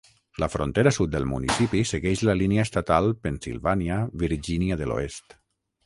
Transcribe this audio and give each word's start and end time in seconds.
La 0.43 0.47
frontera 0.53 0.93
sud 0.95 1.11
del 1.15 1.27
municipi 1.33 1.83
segueix 1.91 2.25
la 2.29 2.35
línia 2.41 2.65
estatal 2.69 3.13
Pennsilvània-Virgínia 3.27 4.81
de 4.83 4.93
l'Oest. 4.95 5.39